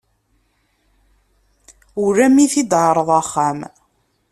[2.03, 3.59] Ula mi i t-id-teɛreḍ axxam.